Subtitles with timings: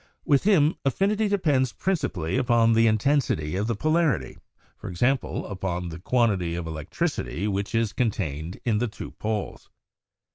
[0.25, 4.39] With him, affinity depends princi pally upon the intensity of the polarity—
[4.83, 9.69] i.e., upon the quantity of electricity which is contained in the two poles."